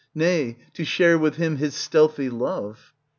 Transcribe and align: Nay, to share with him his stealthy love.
Nay, 0.15 0.57
to 0.73 0.83
share 0.83 1.19
with 1.19 1.35
him 1.35 1.57
his 1.57 1.75
stealthy 1.75 2.27
love. 2.31 2.91